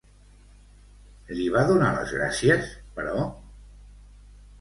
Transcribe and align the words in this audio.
Li 1.39 1.43
va 1.55 1.61
donar 1.71 1.89
les 1.97 2.13
gràcies, 2.15 2.71
però? 2.95 3.27